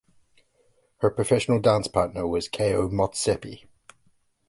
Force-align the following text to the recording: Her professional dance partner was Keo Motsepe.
Her 1.01 1.11
professional 1.11 1.59
dance 1.59 1.87
partner 1.87 2.25
was 2.25 2.47
Keo 2.47 2.89
Motsepe. 2.89 3.67